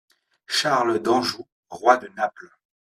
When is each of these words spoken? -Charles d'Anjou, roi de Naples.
-Charles 0.47 0.97
d'Anjou, 0.99 1.47
roi 1.69 1.97
de 1.97 2.07
Naples. 2.17 2.49